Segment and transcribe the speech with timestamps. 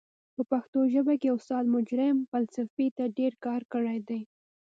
[0.35, 4.21] په پښتو ژبه کې استاد مجرح فلسفې ته ډير کار کړی دی.